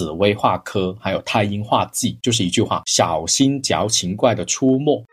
[0.00, 5.04] 紫薇化科，还有太阴化忌，就是一句话：小心矫情怪的出没。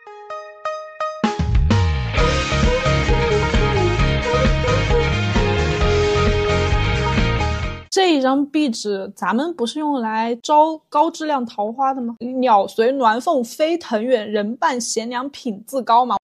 [7.91, 12.15] 这一张壁纸，咱们不是用来招高质量桃花的吗？
[12.39, 16.15] 鸟随鸾凤飞腾远，人伴贤良品自高嘛。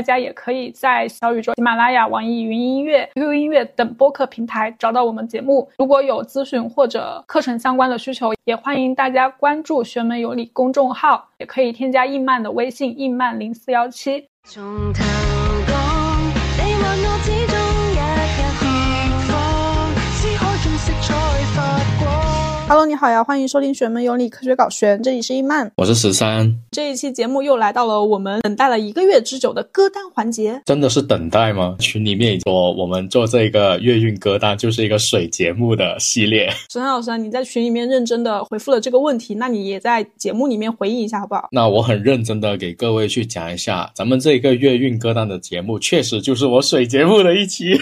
[0.00, 5.68] 大家也可以在小宇宙、喜马拉雅、网易云音乐、QQ 音乐等播客平台找到我们节目。
[5.76, 14.26] 如果有咨询或者课程相关的需求，也欢迎大家关注“学门有礼”公众号，也可以添加易曼的微信“易曼零四幺七”。
[22.70, 26.48] Hello，你好呀，欢迎收听《玄门有理科学搞玄》，这里是易曼，我是十三。
[26.70, 31.74] 这一期节目又来到了我们等待了一个月之久的歌单环节，真的是等待吗？
[31.80, 36.48] 群里面说我们做这个月运歌单就是一个水节目的系列。
[36.70, 41.48] 十三老师，你在群里面认真的回复了这个问题，那你也在节目里面回应一下好不好？
[41.50, 47.64] 那我很认真的给各位去讲一下，咱们这个月运歌单的节目确实就是我水节目的一期。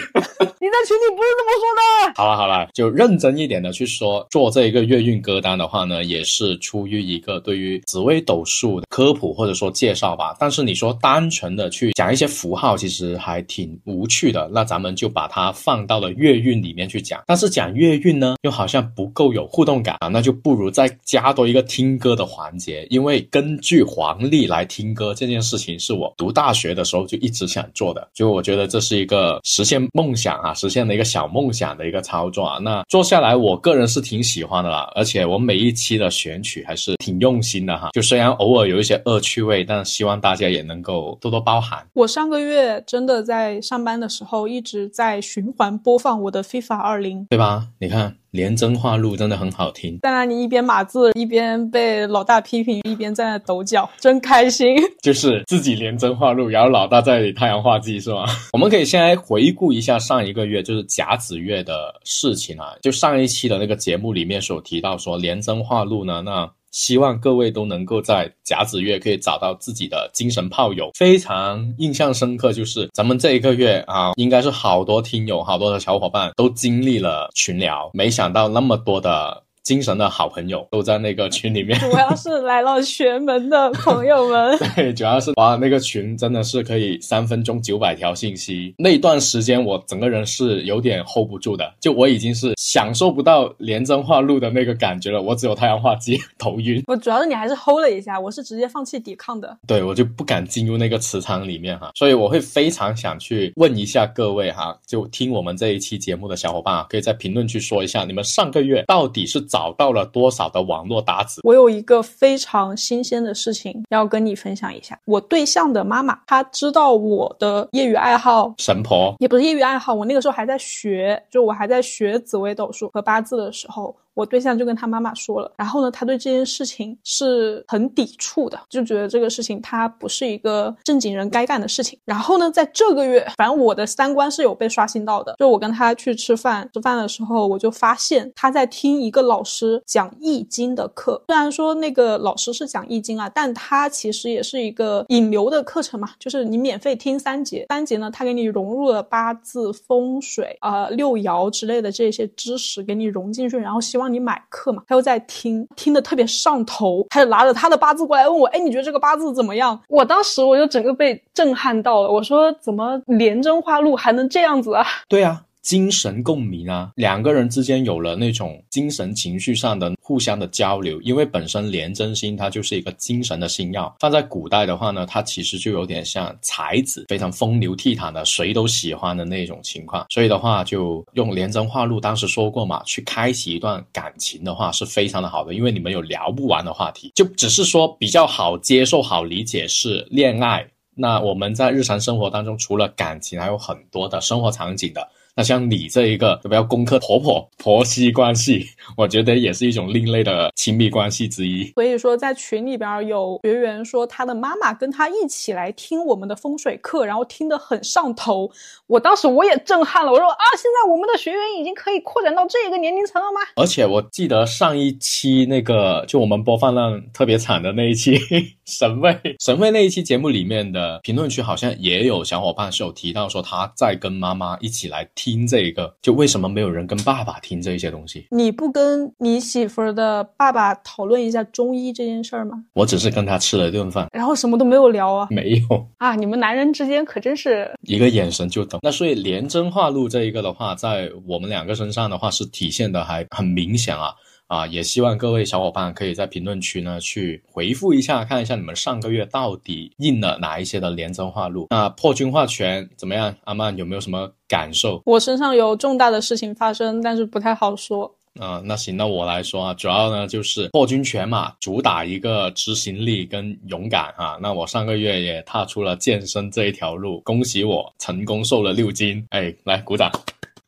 [0.61, 2.13] 你在群里不是这么说的。
[2.15, 4.78] 好了好了，就认真一点的去说，做这一个。
[4.83, 10.35] 月运歌单的话呢，也是出于一个对于紫微斗数的科普或者说介绍吧。
[10.39, 14.49] 但是你说单纯的去讲一些符号，其实还挺无趣的。
[14.51, 17.21] 那咱们就把它放到了月运里面去讲。
[17.27, 22.87] 但是讲月运呢，又好像不够有互动感啊，那就不如再加多一个听歌的环节。
[22.89, 28.07] 因为根据黄历来听歌这件事情，是我读大学的时候就一直想做的。
[28.13, 32.59] 就我觉得这是一个实现梦想啊，实现了一个小梦想的一个操作啊。
[32.59, 34.68] 那做下来，我个人是挺喜欢的。
[34.95, 41.85] 而且我每一期的选曲还是挺用心的哈，就虽然偶尔有一些恶趣味，但希望大家也能够多多包涵。
[41.93, 47.67] 我上个月真的在上班的时候一直在循环播放我的 FIFA 二零，对吧？
[47.79, 48.15] 你看。
[48.31, 54.75] 连真话录真的很好听，在那里一边码字一边被老大批评，一边在那抖脚，真开心。
[55.01, 58.25] 就是自己连真话录，然后老大在太阳画技是吗？
[58.53, 62.73] 我们可以先来回顾一下上一个月，就是甲子月的事情啊。
[62.81, 66.49] 就上一期的那个节目里面所提到说连真话录呢，那。
[66.71, 70.91] 希望各位都能够在甲子月可以找到自己的精神炮友。
[70.95, 79.43] 非常印象深刻，就是咱们这一个月啊，应该是好多听友、好多的小伙伴都经历了群聊，没想到那么多的。
[79.69, 84.57] 精神的好朋友都在那个群里面， 主要是来了玄门的朋友们。
[84.75, 88.73] 对，主要是哇，那个群真的是可以三分钟九百条信息。
[88.79, 96.83] 那段时间我整个人是有点 hold 不住的，就我已经是享受不到连真话录的那个感觉了，我只有太阳话机头晕。
[96.87, 99.55] 我主要是你还是 hold 了一下，我是直接放弃抵抗的。
[99.67, 111.41] 对，我就不敢进入那个磁场里面哈，所以我会非常想去问一下各位哈，就听我们这一期节目的小伙伴啊，可以在评论区说一下，你们上个月到底是找到了多少的网络搭子？
[111.43, 114.97] 我有一个非常新鲜的事情要跟你分享一下。
[115.03, 119.93] 我对象的妈妈，她知道我的业余爱好，神婆也不是业余爱好。
[119.93, 123.93] 我那个时候还在学，就我还在学紫微斗数和八字的时候。
[124.19, 131.97] 我对象就跟他妈妈说了，然后呢，他对这件事情是很抵触的，就觉得这个事情他不是一个正经人该干的事情。
[132.03, 135.35] 然后呢，在这个月，反正我的三观是有被刷新到的。
[135.39, 141.23] 就我跟他去吃饭，吃饭的时候，我就发现他在听一个老师讲易经的课。
[141.27, 154.08] 虽然说那个老师是讲易经啊，但他其实也是一个引流的课程嘛，就是你免费听三节，三节呢，他给你融入了八字、风水啊、六爻之类的这些知识，给你融进去，然后希望。
[154.11, 154.83] 你买课嘛？
[154.87, 162.09] 他又在听，听得特别上头，他就拿着他的八字过来问我：“哎，你觉得这个八字怎么样？”我当时我就整个被震撼到了。
[162.09, 165.43] 我说：“怎么连真话录还能这样子啊？”对呀。
[165.61, 180.05] 精神共鸣啊，两个人之间有了那种精神情绪上的互相的交流，因为本身廉贞星它就是一个精神的星耀，放在古代的话呢，它其实就有点像才子，非常风流倜傥的，谁都喜欢的那种情况。
[180.09, 190.65] 所以的话，就用廉贞化禄，当时说过嘛，去开启一段感情的话是非常的好的，因为你们有聊不完的话题，就只是说比较好接受、好理解是恋爱。
[190.95, 195.07] 那我们在日常生活当中，除了感情，还有很多的生活场景的。
[195.39, 201.63] 那像你这一个要不要攻克婆婆婆媳关系， 我觉得也是一种另类的亲密关系之一。
[201.75, 208.51] 所以说，在群里边有学员说他的妈妈跟他一起来听我们的风水课，然后听得很上头。
[208.87, 213.39] 我当时我也震撼了，我说啊，现在我们的学员已经可以扩展到这个年龄层了吗？
[213.55, 218.19] 而且我记得上一期那个就我们播放量特别惨的那一期
[218.65, 228.27] 神位神位那一期节目里面的评论区好像也有小伙伴是有提到说他在跟妈妈一起来听这一个，就为什么没有人跟爸爸听这些东西？
[228.31, 232.63] 你不跟你媳妇儿的爸爸讨论一下中医这件事儿吗？
[232.73, 235.27] 我只是跟他吃了一顿饭，然后什么都没有聊啊？
[235.31, 236.15] 没有啊！
[236.15, 238.79] 你们男人之间可真是一个眼神就懂。
[238.83, 244.13] 那所以连真化录这一个的话，在我们两个身上的话是体现的还很明显啊
[244.49, 244.67] 啊！
[244.67, 251.67] 也希望各位小伙伴可以在评论区呢去回复一下，看一下你们上个月到底印了哪一些的连真化录。
[251.69, 253.33] 那破军化权怎么样？
[253.43, 255.01] 阿曼有没有什么感受？
[255.05, 258.11] 我身上有重大的事情发生，但是不太好说。
[258.39, 264.39] 啊，那行，那我来说啊，主要呢就是破军权嘛，主打一个执行力跟勇敢啊。
[264.41, 269.23] 那我上个月也踏出了健身这一条路，恭喜我成功瘦了六斤。
[269.29, 270.11] 哎，来鼓掌。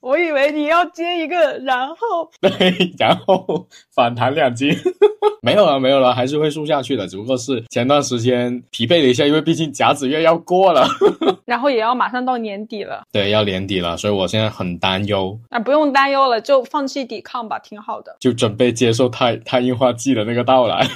[0.02, 1.96] 我以为你要接一个，然后
[2.42, 2.50] 对，
[2.98, 4.76] 然后反弹两斤，
[5.42, 10.88] 没有了，没有了，还是会瘦下去的，只不过是前段时间疲惫了一下，因为毕竟甲子月要过了，
[11.46, 15.38] 然后也要马上到年底了，对，要年底了，所以我现在很担忧。
[15.50, 20.88] 啊，不用担忧了，就放弃抵抗吧，挺好的，就准备接受太太硬化剂的那个到来。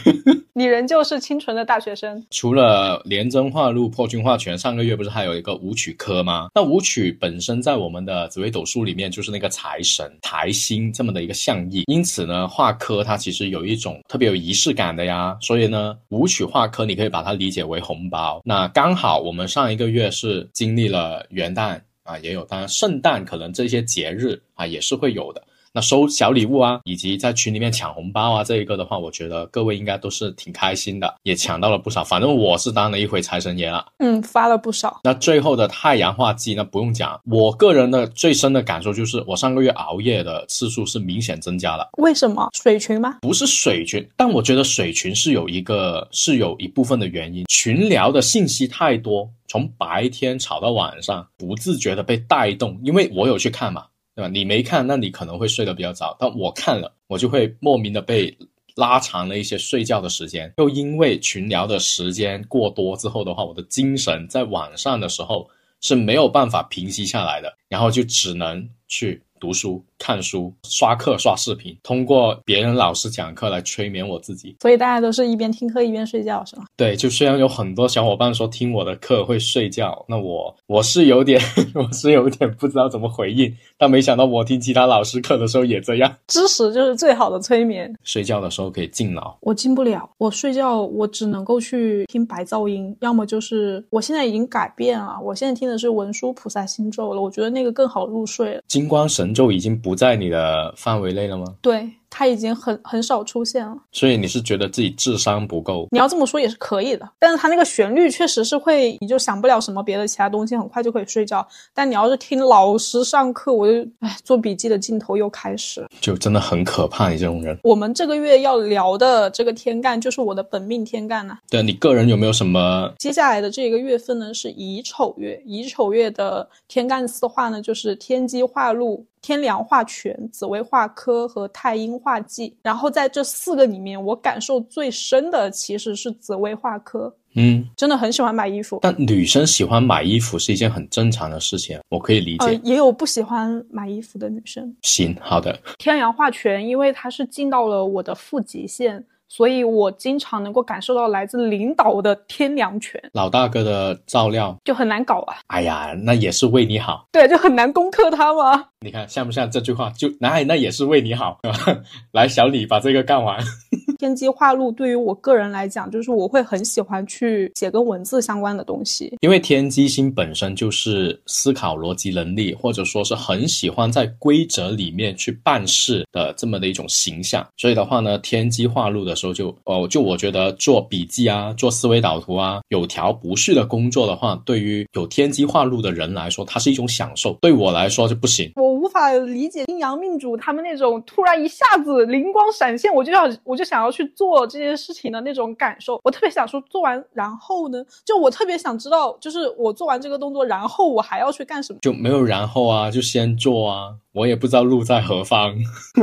[0.57, 2.25] 你仍旧是清纯的大学生。
[2.31, 6.47] 除了连真化禄、破军化权，上个月不是还有一个武曲科吗？
[6.55, 15.37] 那武曲本身在我们的紫微斗数里面就是那个财神、财星这么的一个象意，因此呢，画科它其实有一种特别有仪式感的呀。
[15.41, 18.41] 所以呢，舞曲画科你可以把它理解为红包。
[18.43, 25.43] 那刚好我们上一个月是经历了元旦啊，也有，当然圣诞可能这些节日啊也是会有的。
[25.75, 32.01] 那收小礼物啊，以及在群里面抢红包啊，这一个的话，我觉得各位应该都是挺开心的，也抢到了不少。
[32.01, 35.01] 反正我是当了一回财神爷了，嗯，发了不少。
[35.03, 41.89] 那最后的太阳化忌，那不用讲，我个人的最深的感受就是，我上个月熬夜的次数是明显增加了。
[41.97, 42.49] 为什么？
[42.53, 43.17] 水群吗？
[43.19, 53.83] 不是水群，但我觉得水群是有一个是有一部分的原因，群聊的信息太多，从白天吵到晚上，不自觉的被带动，因为我有去看嘛。
[54.15, 54.29] 对吧？
[54.29, 56.15] 你没看，那你可能会睡得比较早。
[56.19, 58.35] 但我看了，我就会莫名的被
[58.75, 60.53] 拉长了一些睡觉的时间。
[60.57, 65.49] 又因为群聊的时间过多之后的话，我的精神在晚上的时候
[65.81, 69.83] 是没有办法平息下来的，然后就只能去读书。
[69.97, 74.55] 看书、刷课、刷视频，通过别人老师讲课来催眠我自己。
[74.61, 76.65] 所以大家都是一边听课一边睡觉，是吗？
[76.75, 81.41] 对，就虽然有很多小伙伴说听我的课会睡觉，那我我是有点，
[81.73, 83.51] 我是有点不知道怎么回应。
[83.77, 86.13] 但没想到我听其他老师课的时候也这样。
[86.27, 87.93] 知识就是最好的催眠。
[88.03, 90.09] 睡觉的时候可以静脑，我静不了。
[90.17, 98.61] 我睡觉我只能够去听白噪音，要么就是我现在已经改变了，我现在听的是文殊菩萨心咒了，我觉得那个更好入睡了。
[98.67, 99.81] 金光神咒已经。
[99.85, 101.45] 不在你的范围内了吗？
[101.61, 101.87] 对。
[102.17, 105.85] 他已经很很少出现了，所以你是觉得自己智商不够？
[105.91, 111.45] 你要这么说也是可以的，但是他那个旋律确实是会，你就想不了什么别的其他东西，很快就可以睡觉。
[111.73, 117.09] 但你要是听老师上课，我就哎，做笔记的镜头又开始，就真的很可怕。
[117.09, 121.37] 你这种人，我们这个月要聊的这个天干就是我的本命天干呢。
[121.49, 122.89] 对你个人有没有什么？
[122.97, 132.85] 接下来的这个月份呢是乙丑月，乙丑月的天干四化呢就是天机化禄、天梁化权、紫微化科和太阴化剂，然后。
[132.95, 137.13] 在这四个里面，我感受最深的其实是紫薇画科。
[137.33, 138.79] 嗯，真的很喜欢买衣服。
[138.81, 142.57] 但女生喜欢买衣服是一件很正常的事情，我可以理解。
[142.63, 144.73] 也有不喜欢买衣服的女生。
[144.83, 145.59] 行，好的。
[145.77, 149.03] 天阳化权，因为它是进到了我的负极线。
[149.27, 155.35] 所以我经常能够感受到来自领导的天良权，老大哥的照料就很难搞啊。
[155.47, 158.67] 哎呀，那也是为你好，对，就很难攻克他嘛。
[158.85, 159.89] 你看像不像这句话？
[159.97, 161.39] 就那那也是为你好，
[162.13, 163.43] 来小李把这个干完。
[163.97, 177.43] 天机化禄对于我个人来讲，就是我会很喜欢去写跟文字相关的东西，因为天机星本身就是思考逻辑能力，或者说是很喜欢在规则里面去办事的这么的一种形象。
[177.57, 179.15] 所以的话呢，天机化禄的。
[179.15, 187.31] 时候就哦，就我觉得做笔记啊，做思维导图啊，有条不紊的工作的话，对于有天机化禄的人来说，它是一种享受。
[187.41, 195.99] 对我来说就不行，我无法理解阴阳命主他们那种突然一下子灵光闪现，我就要我就想要去做这件事情的那种感受。
[196.03, 197.83] 我特别想说，做完然后呢？
[198.05, 201.79] 就我特别想知道，就是我做完这个动作，然后我还要去干什么？
[201.81, 203.95] 就没有然后啊，就先做啊。
[204.13, 205.53] 我也不知道路在何方，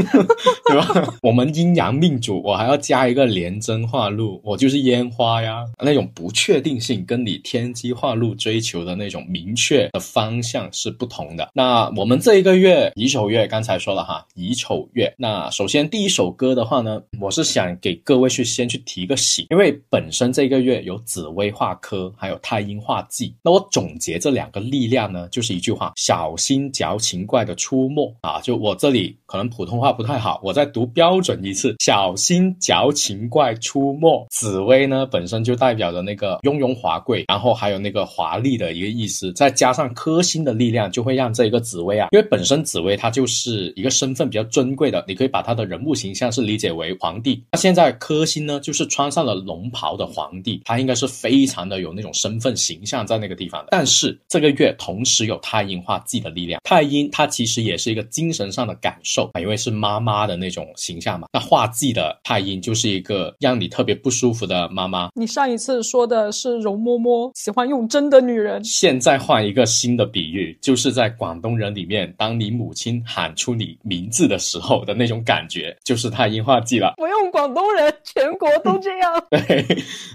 [0.69, 1.15] 对吧？
[1.23, 5.65] 我们阴阳命主，我还要加一个连针化禄，我就是烟花呀。
[5.83, 11.49] 那种不确定性跟你天机化禄追求的那种明确的方向是不同的。
[11.55, 15.13] 那我们这一个月乙丑月，刚才说了哈，乙丑月。
[15.17, 23.35] 那首先第一首歌的话呢，我是想给各位去先去提个醒，因为本身这个月有紫薇化科，还有太阴化忌。
[23.43, 28.15] 那我总结这两个力量呢，就是一句话：小心矫情怪的出没。
[28.23, 34.27] 啊，就我这里可能普通话不太好，我再读标准一次：小心矫情怪出没。
[34.31, 47.43] 紫薇呢，本身就代表着那个雍容华贵，然后还有那个华丽的一个意思，再加上科星的力量，就会让这个紫薇啊，因为本身紫薇她就是一个身份比较尊贵的，你可以把她的人物形象是理解为皇帝。
[47.53, 53.69] 那现在科星呢，就是穿上了龙袍的皇帝，他应该是非常的有那种身份形象在那个地方的。
[53.71, 58.03] 但是这个月同时有太阴化忌的力量，太阴它其实也是一个。
[58.13, 61.29] 精神上的感受啊，因为是妈妈的那种形象嘛。
[61.33, 65.09] 那化忌的太阴就是一个让你特别不舒服的妈妈。
[65.15, 76.95] 你上一次说的是容嬷嬷喜欢用针的女人，现在换一个新的比喻，就是在广东人里面，当你母亲喊出你名字的时候的那种感觉，就是太阴画技了。
[76.97, 79.13] 不用广东人，全国都这样。
[79.31, 79.67] 对，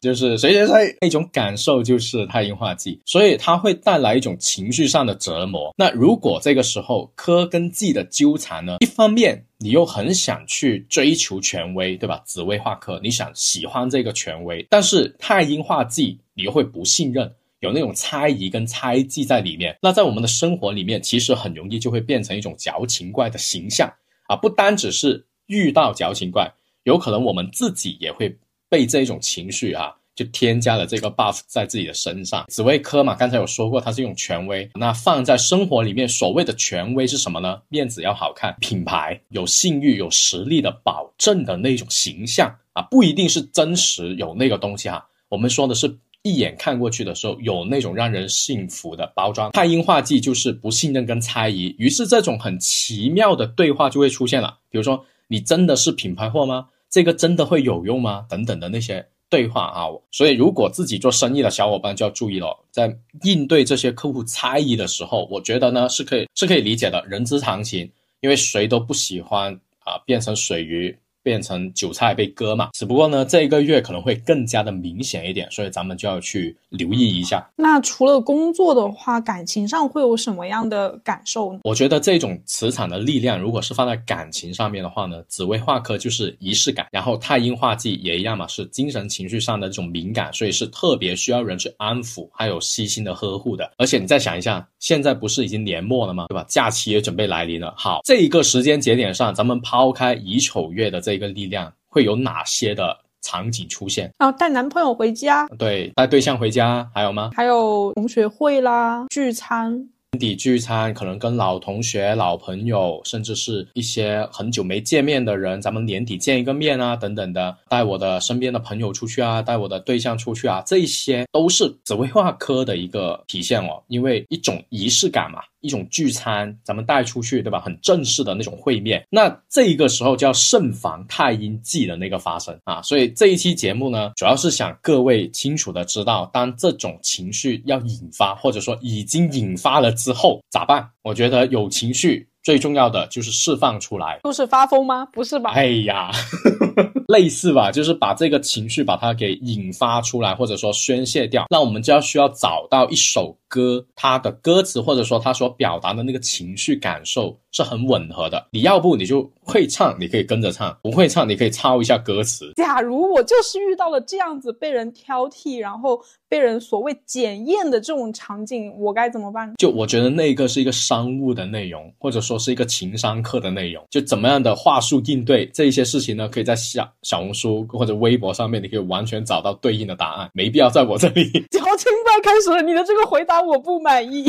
[0.01, 5.73] 就是谁谁谁那种感受就是太阴画技，所以它会带来一种情绪上的折磨。
[5.75, 8.77] 那如果这个时候科跟技的纠缠呢？
[8.79, 12.21] 一方面你又很想去追求权威，对吧？
[12.25, 19.77] 紫薇化科，你想喜欢这个权威，但是太阴化忌，你又会不信任，有那种猜疑跟猜忌在里面。
[19.81, 23.91] 那在我们的生活里面，其实很容易就会变成一种矫情怪的形象
[24.27, 24.35] 啊！
[24.35, 26.51] 不单只是遇到矫情怪，
[26.83, 28.35] 有可能我们自己也会
[28.69, 29.93] 被这一种情绪啊。
[30.17, 32.43] 就添加了这个 buff 在自己的身上。
[32.47, 34.67] 紫薇科嘛，刚才有说过，它是一种权威。
[34.73, 37.61] 那放在生活里面，所谓的权威是什么呢？
[37.69, 45.07] 面子要好看，品牌有信誉、有实力的保证的那种形象啊，不一定是真实有那个东西哈。
[45.29, 45.87] 我们说的是
[46.27, 49.51] 一眼看过去的时候，有那种让人信服的包装。
[49.51, 54.57] 太阴化忌就是不信任跟猜疑，于是这种很奇妙的对话就会出现了。
[54.69, 56.67] 比如说，你真的是品牌货吗？
[56.89, 58.25] 这个真的会有用吗？
[58.29, 59.05] 等等的那些。
[59.29, 67.91] 对话啊，所以如果自己做生意的小伙伴就要注意了，在应对这些客户猜疑的时候，我觉得呢是可以是可以理解的，人之常情，
[68.21, 70.97] 因为谁都不喜欢啊变成水鱼。
[71.27, 72.69] 变成韭菜被割嘛？
[72.71, 77.45] 只不过呢，这一个月可能会更加的明显一点，所以咱们就要去留意一下。
[77.57, 81.59] 那除了工作的话，感情上会有什么样的感受呢？
[81.65, 93.69] 我觉得这种磁场的力量，如果是放在感情上面的话呢，紫薇化科就是仪式感，然后太阴化忌也一样嘛，是精神情绪上的这种敏感，所以是特别需要人去安抚，还有细心的呵护的。
[93.77, 96.27] 而且你再想一下，现在不是已经年末了吗？
[96.29, 96.45] 对吧？
[96.47, 97.73] 假期也准备来临了。
[97.75, 101.16] 好，这一个时间节点上，咱们抛开乙丑月的这。
[101.17, 104.31] 一个力量会有哪些的场景出现啊？
[104.31, 107.31] 带男朋友回家，对，带对象回家，还有吗？
[107.35, 109.71] 还有同学会啦，聚餐，
[110.11, 125.41] 年底聚餐，可能跟老同学、老朋友，甚至是一些很久没见面的人，咱们年底见一个面啊，等等的，带我的身边的朋友出去啊，带我的对象出去啊，这些都是紫薇化科的一个体现哦，因为一种仪式感嘛。
[125.67, 127.59] 一种聚餐，咱们带出去，对吧？
[127.59, 132.81] 很正式的那种会面，那这一个时候就要慎防太阴忌的那个发生啊。
[132.81, 140.89] 所以这一期节目呢，主要是想各位清楚的知道，当这种情绪要引发，或者说已经引发了之后咋办？
[141.03, 142.25] 我觉得有情绪。
[142.43, 145.05] 最重要的就是释放出来，就是发疯吗？
[145.11, 145.51] 不是吧？
[145.51, 146.09] 哎呀，
[147.07, 151.45] 类似吧，就是把这个情绪把它给引发出来，或者说宣泄掉。
[151.49, 158.47] 那我们就要需要找到一首歌，它的歌词或者说它所表达的那个情绪感受是很吻合的。
[158.51, 162.53] 你要不你就会唱，你可以跟着唱；不会唱，你可以抄一下歌词。
[162.55, 165.99] 假如我就是遇到了这样子被人挑剔，然后。
[166.29, 169.53] 被人所谓检验的这种场景，我该怎么办？
[169.55, 173.81] 就我觉得那个是一个商务的内容，或者说是一个情商课的内容。
[173.89, 176.27] 就怎么样的话术应对这一些事情呢？
[176.27, 181.31] 可以在小小红书或者微博上面，你可以完全找到对应的答案，没必要在我这里。
[181.49, 184.25] 矫情派开始了，你的这个回答我不满意。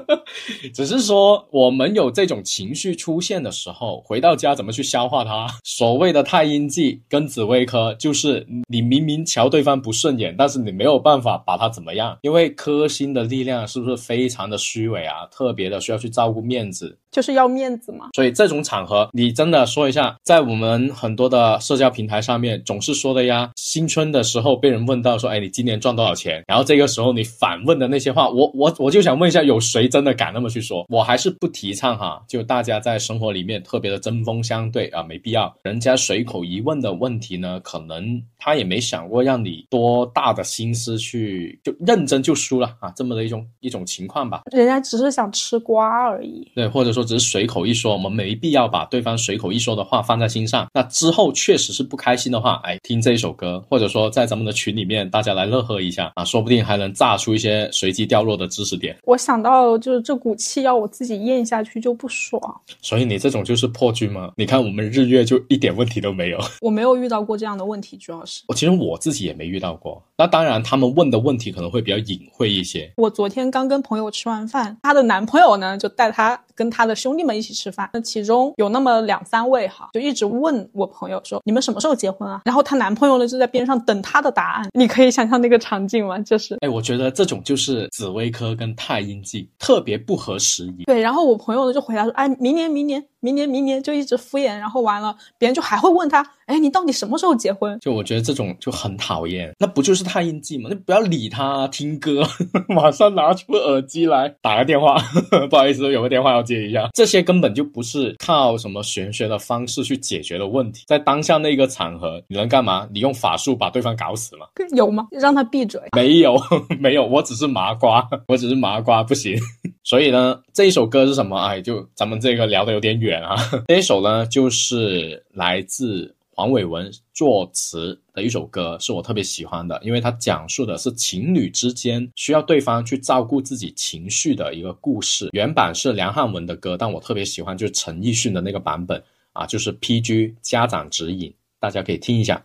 [0.72, 2.76] 只是说我们有这种情。
[2.76, 5.46] 绪出现的时候，回到家怎么去消化它？
[5.64, 15.24] 所谓的太阴记跟紫薇科，就是你明明瞧对方不顺眼，但是你没有办法把他怎么样，因为科星的力量是不是非常的虚伪啊？
[15.30, 16.98] 特别的需要去照顾面子。
[17.12, 23.50] 就是要面子嘛，所以这种场合，你真的说一下，在我们很多的社交平台上面，总是说的呀。
[23.56, 26.42] 新春的时候被人问到说，哎，你今年赚多少钱？
[26.46, 30.84] 然后这个时候你反问的那些话，我我我就想问一下，有谁真的敢那么去说？
[30.90, 35.52] 我还是不提倡哈，就大家在生活里面特别的针锋相对啊，没必要。
[35.62, 44.42] 人家随口一问的问题呢，可能他也没想过让你多大的心思去就认真就输了啊，这么的一种一种情况吧。
[44.52, 47.06] 人家只是想吃瓜而已，对，或者说。
[47.06, 50.66] 只是随口一说，我们没必要把对方随口一说的话放在心上。
[50.74, 58.96] 那之后确实是不开心的话，哎，听这一首歌，或者说在咱们的群里面，大家来乐呵一下啊，说不定还能炸出一些随机掉落的知识点。
[59.04, 62.60] 我想到就是这股气要我自己咽下去就不爽。
[62.80, 64.32] 所以你这种就是破军吗？
[64.36, 66.38] 你看我们日月就一点问题都没有。
[66.60, 70.02] 我没有遇到过这样的问题，主要是我其实我自己也没遇到过。
[70.18, 72.92] 那当然，他们问的问题可能会比较隐晦一些。
[72.96, 77.88] 我昨天刚跟朋友吃完饭，她的男朋友呢就带她跟他的兄弟们一起吃饭。
[77.92, 84.68] 那其中有那么两三位哈，就一直问我朋友说：“你们什么时候结婚啊？”然后她男朋友呢就在边上等她的答案。
[84.72, 86.18] 你可以想象那个场景吗？
[86.20, 90.84] 就是，哎，我觉得这种就是紫薇科跟太阴记特别不合时宜。
[90.86, 97.76] 对，然后我朋友呢就回答说：“哎，明年，明年。”明年，明年就一直敷衍，然后完了，别人就还会问他，哎，你到底什么时候结婚？
[97.80, 100.68] 就我觉得这种就很讨厌，那不就是太阴记吗？
[100.70, 102.22] 那不要理他，听歌，
[102.68, 104.96] 马上拿出耳机来打个电话，
[105.50, 106.88] 不好意思，有个电话要接一下。
[106.94, 112.88] 这些根本就不是靠什么玄学的方式去解决的问题，在当下那个场合，你能干嘛？
[112.92, 114.46] 你用法术把对方搞死吗？
[114.74, 115.08] 有吗？
[115.10, 115.80] 让他闭嘴？
[115.96, 116.40] 没有，
[116.78, 119.36] 没有，我只是麻瓜，我只是麻瓜，不行。
[119.84, 121.36] 所以呢，这一首歌是什么？
[121.36, 123.36] 哎，就咱们这个聊的有点远啊。
[123.68, 135.30] 这一首呢，就是来自黄伟文作词的一首歌，是我特别喜欢的，因为它讲述的是情侣之间需要对方去照顾自己情绪的一个故事。
[135.32, 139.02] 原版是梁汉文的歌，但我特别喜欢就是陈奕迅的那个版本
[139.32, 142.44] 啊，就是 PG 家长指引，大家可以听一下。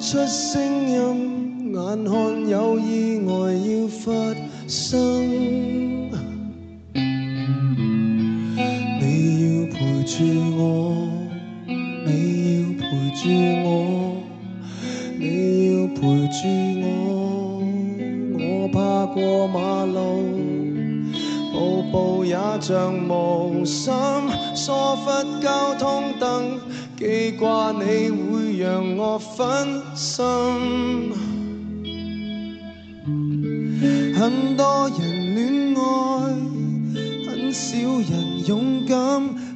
[0.00, 4.12] 出声音眼看有意外要发
[4.68, 5.28] 生。
[9.00, 10.14] 你要陪住
[10.56, 11.08] 我
[12.06, 12.08] 你
[12.54, 13.20] 要陪住
[13.64, 13.66] 我
[15.18, 15.24] 你
[15.66, 16.38] 要陪住
[16.80, 16.86] 我
[18.38, 19.98] 我怕过马路
[21.52, 23.92] 步步也像无心。
[24.54, 26.60] 疏忽交通灯
[26.96, 29.87] 记挂你会让我分。
[30.18, 30.24] 心，
[34.16, 35.00] 很多人
[35.36, 35.38] 恋
[35.76, 35.80] 爱，
[37.30, 38.92] 很少人勇敢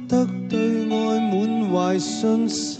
[0.07, 2.71] 得对爱满怀信心。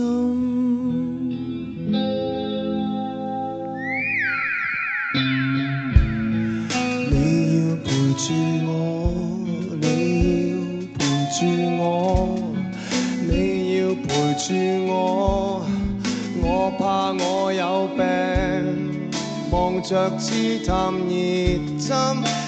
[7.11, 7.13] 你
[7.59, 8.31] 要陪住
[8.65, 8.71] 我，
[9.81, 9.83] 你
[10.51, 10.55] 要
[10.97, 11.03] 陪
[11.35, 11.37] 住
[11.81, 11.83] 我，
[13.29, 13.31] 你
[13.77, 14.07] 要陪
[14.39, 14.47] 住
[14.87, 15.52] 我。
[16.77, 19.09] 怕我有病，
[19.51, 21.93] 望着刺探热针，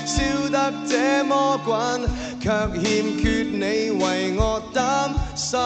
[0.05, 2.01] 烧得这么滚，
[2.39, 2.49] 却
[2.81, 2.83] 欠
[3.19, 5.59] 缺你为我担心。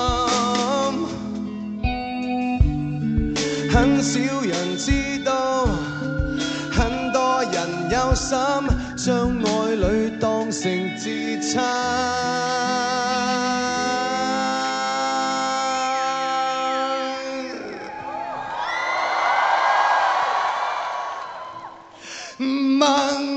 [3.72, 4.92] 很少人知
[5.24, 5.68] 道，
[6.72, 7.58] 很多人
[7.92, 8.38] 有心，
[8.98, 11.08] 将爱侣当成自
[11.54, 12.99] 餐。
[22.40, 23.29] man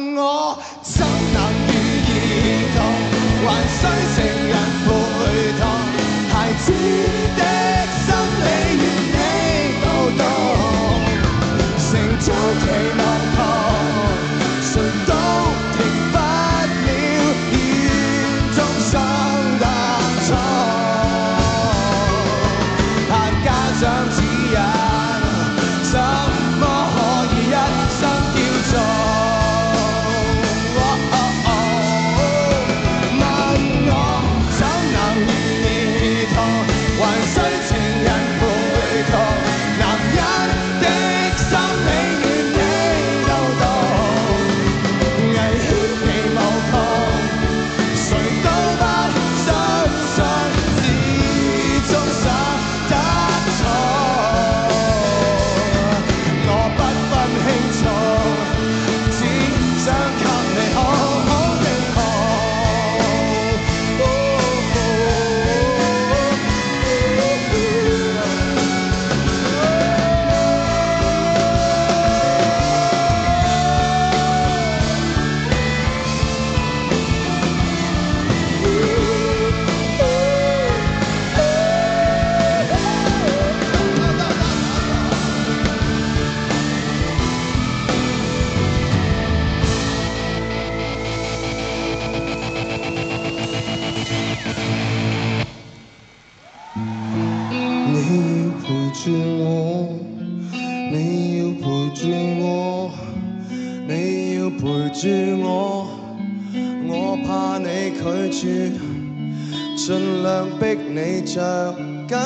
[108.42, 111.76] 尽，量逼你着
[112.08, 112.18] 紧，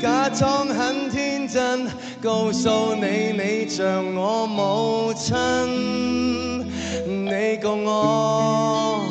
[0.00, 1.86] 假装很天真，
[2.22, 5.36] 告诉你你像我母亲，
[7.26, 9.04] 你共我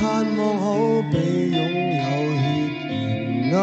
[0.00, 1.16] 盼望好比
[1.52, 1.60] 拥
[1.94, 2.02] 有
[2.34, 2.42] 血
[3.50, 3.54] 缘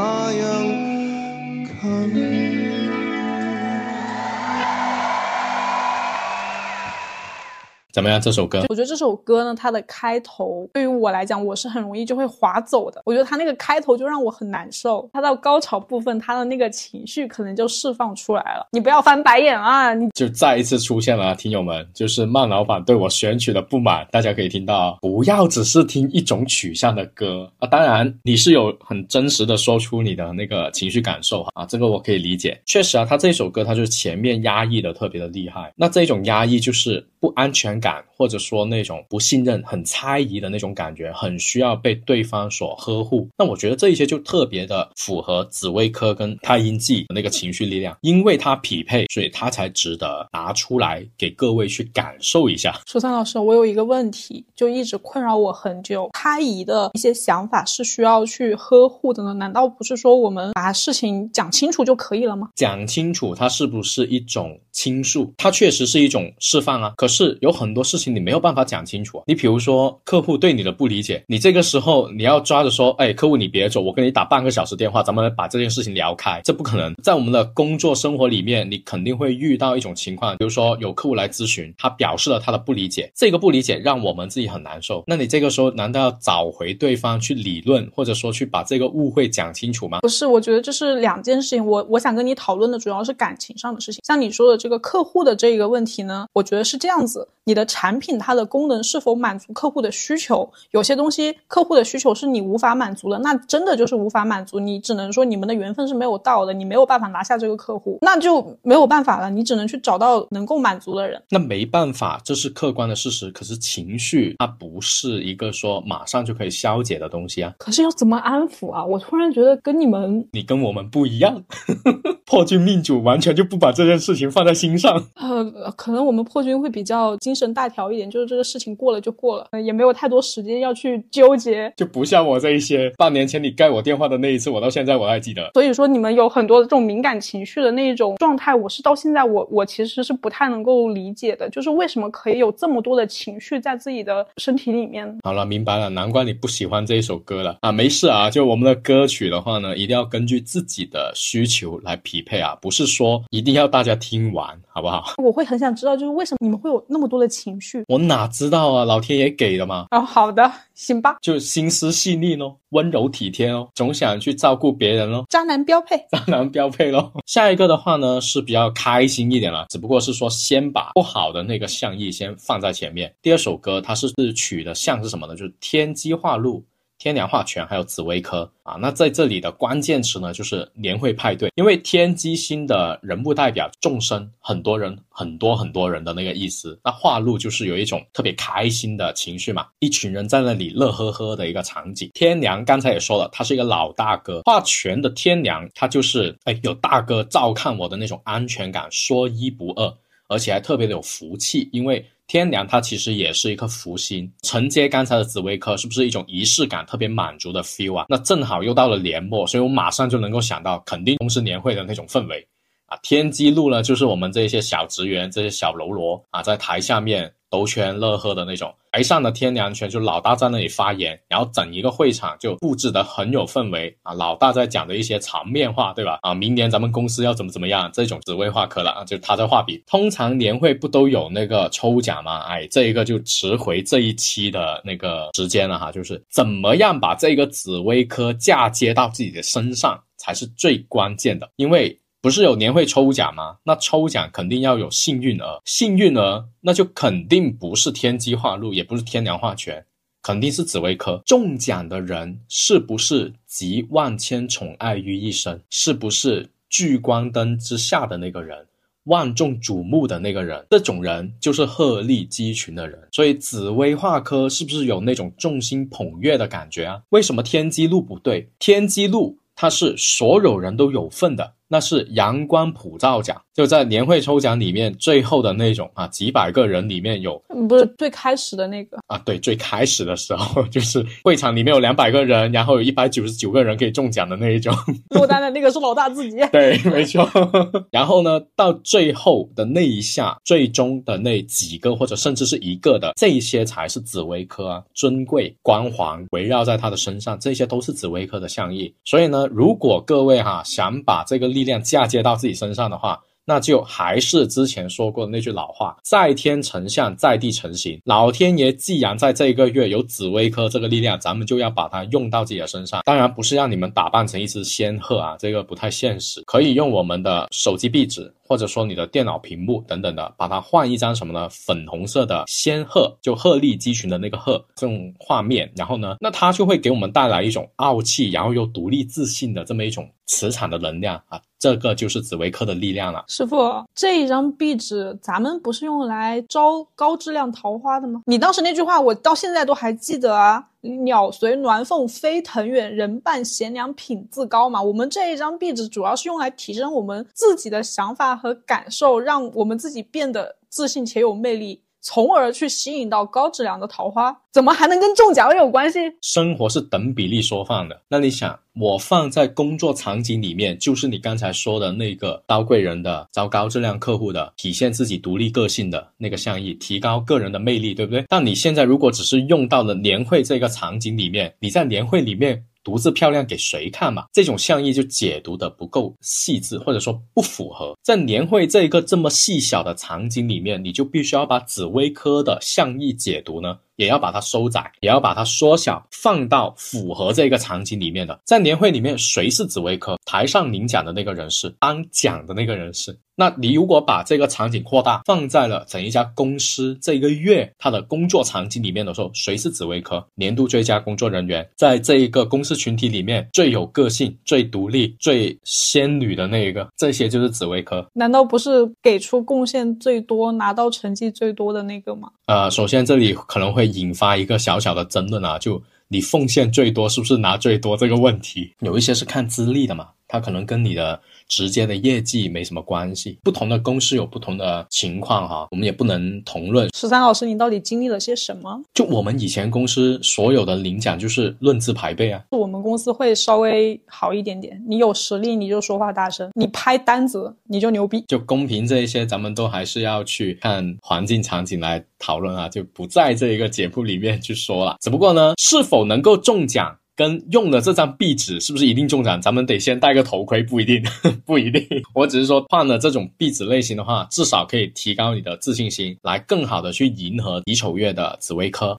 [7.98, 8.22] 怎么样？
[8.22, 13.02] 这首歌我觉得这首歌呢，它的开头对于我来讲，我是很容易就会划走的。
[13.06, 18.68] 我觉得它那个开头就让我很难受，它到高潮部分，它的那个情绪可能就释放出来了。
[18.72, 19.96] 你不要翻白眼啊！
[19.96, 24.06] 你就再一次出现了，听友们，就是曼老板对我选曲的不满。
[24.12, 27.68] 大家可以听到，不要只是听一种取向的歌啊。
[27.68, 32.62] 当然，你是有很真实的说出你的那个情绪感受啊，这个我可以理解。
[32.64, 37.87] 确实啊，他这首歌他就是前面压抑的特别的厉害，那这种压抑就是不安全感。
[38.16, 43.28] 或者说那种不信任、很猜疑的那种感觉，很需要被对方所呵护。
[43.38, 52.80] 那我觉得这一些就特别的符合紫薇科跟太阴记的那个情绪力量，因为它匹配，所以它才值得拿出来给各位去感受一下。
[52.86, 56.10] 楚三老师，我有一个问题，就一直困扰我很久。
[56.18, 59.34] 猜疑的一些想法是需要去呵护的呢？
[59.34, 62.50] 难道不是说我们把事情讲清楚就可以了吗？
[62.56, 65.32] 讲清楚，它是不是一种倾诉？
[65.38, 66.94] 它确实是一种释放啊。
[66.98, 68.08] 可是有很多多事情。
[68.16, 69.22] 你没有办法讲清楚。
[69.28, 76.42] 你比如说，客户对你的不理解，你这个时候你要抓着说，哎，客户你别走，我跟你打半个小时电话，咱们把这件事情聊开。
[76.44, 76.96] 这不可能。
[77.04, 85.04] 在我们的工作生活里面，你肯定会遇到一种情况，比如说有客户来咨询，他表示了他的不理解，这个不理解让我们自己很难受。
[85.06, 90.00] 那你这个时候难道要找回对方去理论，或者说去把这个误会讲清楚吗？
[90.00, 91.66] 不是，我觉得这是两件事情。
[91.66, 94.02] 我我想跟你讨论的主要是感情上的事情。
[94.04, 98.18] 像你说的这个客户的这个问题呢，我觉得是这样子，你的产品。
[98.18, 100.50] 它的功能是否满足客户的需求？
[100.72, 104.60] 有些东西客户的需求是你无法满足的，那真的就是无法满足。
[104.60, 109.30] 你只能说你们的缘分是没有到的，你没有办法拿下这个客户， 那就没有办法了。
[109.30, 111.22] 你只能去找到能够满足的人。
[111.30, 113.30] 那没办法，这是客观的事实。
[113.32, 117.54] 可是情绪它不是一个说马上就可以消解的东西啊。
[117.60, 118.84] 可是要怎么安抚啊？
[118.84, 121.44] 我突然觉得跟你们，你跟我们不一样。
[122.26, 125.02] 破军命主完全就不把这件事情放在心上。
[125.16, 131.72] 呃，可能我们破军会比较精神大条一点，就是这个事情过了就过了，也没有太多时间要去纠结。
[131.76, 135.50] 就不像我这一些，半年前你盖我电话的那一次，我到现在我还记得。
[135.54, 145.18] 所以说你们有很多的这种敏感情绪的那种状态，我是到现在我我其实是不太能够理解的，就是为什么可以有这么多的情绪在自己的身体里面。
[145.24, 147.72] 好了，明白了，难怪你不喜欢这一首歌了啊！
[147.72, 155.14] 没事啊，就我们的歌曲的话呢，一定要根据自己的需求来匹配啊，不是说一定要大家听完，好不好？
[155.18, 157.84] 我会很想知道，就是为什么你们会有那么多的情绪？
[157.88, 159.86] 我哪知道啊，老天爷给的嘛。
[159.92, 161.18] 哦，好的，行吧。
[161.22, 165.26] 就心思细腻咯，温柔体贴哦，总想去照顾别人咯。
[165.30, 167.12] 渣男标配， 渣男标配咯。
[167.26, 173.14] 下一个的话呢是比较开心一点了，只不过是说先把 不好的那个象意先放在前面。
[173.22, 175.36] 第二首歌它是取的象是什么呢？
[175.36, 176.66] 就是天机化禄。
[177.00, 186.80] 天梁化权还有紫薇科啊，那在这里的关键词呢，就是年会派对，因为天机星的人物代表众生，很多人很多很多人的那个意思。
[186.84, 192.10] 那化禄就是有一种特别开心的情绪嘛，一群人在那里乐呵呵的一个场景。
[192.16, 199.94] 天梁刚才也说了，他是一个老大哥，化权的天梁，他就是哎有大哥照看我的那种安全感，说一不二，
[200.30, 202.04] 而且还特别的有福气，因为。
[202.28, 208.06] 天梁它其实也是一颗福星，承接刚才的紫薇科，是不是一种仪式感特别满足的 feel 啊？
[208.10, 212.46] 那正好又到了年末，所以我马上就能够想到，肯定公司年会的那种氛围
[212.86, 212.98] 啊。
[213.02, 217.34] 天机路呢，就是我们这些小职员、这些小喽啰啊，在台下面。
[217.50, 224.14] 兜圈乐呵的那种，台上的天良圈就老大在那里发言，然后整一个会场就布置的很有氛围啊。
[224.14, 226.20] 老大在讲的一些场面话，对吧？
[226.22, 229.84] 啊，明年咱们公司要怎么怎么样，这种紫薇画科了啊，就他在画笔。
[229.88, 232.40] 通常年会不都有那个抽奖吗？
[232.48, 241.98] 哎，这一个就值回这一期的那个时间了哈，就是怎么样把这个紫薇科嫁接到自己的身上才是最关键的，因为。
[242.20, 243.58] 不是有年会抽奖吗？
[243.64, 249.86] 那抽奖肯定要有幸运儿，幸运儿那就肯定不是天机化禄，也不是天梁化权，
[250.24, 251.22] 肯定是紫薇科。
[251.26, 255.62] 中奖的人是不是集万千宠爱于一身？
[255.70, 258.66] 是不是聚光灯之下的那个人，
[259.04, 260.66] 万众瞩目的那个人？
[260.72, 263.08] 这种人就是鹤立鸡群的人。
[263.12, 267.02] 所以紫薇化科是不是有那种众星捧月的感觉啊？
[267.10, 268.50] 为什么天机禄不对？
[268.58, 271.54] 天机禄它是所有人都有份的。
[271.68, 284.74] 那是阳光普照奖，就在年会抽奖里面最后的那种啊，几百个人里面有嗯不是最开始的那个，啊，对，最开始的时候 就是会场里面有两百个人，然后有一百九十九个人可以中奖的那一种。
[285.10, 286.38] 落单的那个是老大自己。
[286.52, 287.30] 对，没错。
[287.92, 298.94] 然后呢，到最后的那一下，最终的那几个或者甚至是一个的，这些才是紫薇科啊，尊贵、光环围绕在他的身上，这些都是紫薇科的象意。
[299.04, 308.00] 所以呢，如果各位哈想把这个力量嫁接到自己身上的话，那就还是之前说过的那句老话：在天成象，在地成形。
[308.04, 313.02] 老天爷既然在这个月有紫薇科这个力量，咱们就要把它用到自己的身上。
[313.06, 316.44] 当然不是让你们打扮成一只仙鹤啊，这个不太现实。
[316.46, 321.50] 可以用我们的手机壁纸，或者说你的电脑屏幕等等的，把它换一张什么呢？
[321.50, 325.70] 粉红色的仙鹤，就鹤立鸡群的那个鹤这种画面。
[325.76, 331.42] 然后呢，那它就会给我们带来一种傲气，然后又独立自信的这么一种磁场的能量啊。
[331.60, 333.26] 这个就是紫薇科的力量了。
[333.28, 338.22] 师傅，这一张壁纸咱们不是用来招高质量桃花的吗？
[338.28, 344.82] 你当时那句话我到现在都还记得啊，“鸟随鸾凤飞腾远，人伴贤良品自高”嘛。
[344.82, 351.84] 我们这一张壁纸主要是用来提升我们自己的想法和感受，让我们自己变得自信且有魅力。
[352.10, 356.00] 从而去吸引到高质量的桃花，怎么还能跟中奖有关系？
[356.22, 358.02] 生活是等比例缩放的。
[358.08, 368.24] 那你想，我放在工作场景里面，就是你刚才说的那个招贵人的、招高质量客户的、体现自己独立个性的那个象意，提高个人的魅力，对不对？
[368.30, 372.64] 但你现在如果只是用到了年会这个场景里面，你在年会里面。
[372.88, 374.24] 独自漂亮给谁看嘛？
[374.32, 377.94] 这种象意就解读的不够细致，或者说不符合。
[378.02, 388.40] 在年会这一个这么细小的场景里面，你就必须要把紫薇科的象意解读呢，也要把它收窄，也要把它缩小，放到符合这个场景里面的。
[388.46, 390.18] 在年会里面，谁是紫薇科？
[390.26, 393.18] 台上领奖的那个人是颁奖的那个人是。
[393.40, 401.68] 那你如果把这个场景扩大，放在了整一家公司这一个月他的工作场景里面的时候，谁是紫薇科年度最佳工作人员？
[401.76, 408.04] 在这一个公司群体里面最有个性、最独立、最仙女的那一个，这些就是紫薇科。
[408.14, 412.30] 难道不是给出贡献最多、拿到成绩最多的那个吗？
[412.48, 418.74] 呃，首先这里可能会引发一个小小的争论啊，就你奉献最多是不是拿最多这个问题？
[418.82, 421.20] 有一些是看资历的嘛，他可能跟你的。
[421.50, 426.90] 直接的业绩没什么关系，不同的公司有不同的情况哈，我们也不能同论。
[426.94, 428.84] 十三老师，你到底经历了些什么？
[428.94, 432.44] 就我们以前公司所有的领奖就是论资排辈啊。
[432.52, 438.26] 我们公司会稍微好一点点，你有实力你就说话大声，你拍单子你就牛逼。
[438.28, 444.98] 就公平这一些，咱们都还是要去看环境场景来讨论啊，就不在这一个节目里面去说了。
[445.00, 446.94] 只不过呢，是否能够中奖？
[447.18, 449.42] 跟用的这张壁纸是不是一定中奖？
[449.42, 451.04] 咱们得先戴个头盔，不一定，
[451.48, 451.84] 不一定。
[452.14, 458.96] 我只是说换了这种壁纸类型的话，至少可以提高你的自信心，来更好的去迎合乙丑月的紫薇科。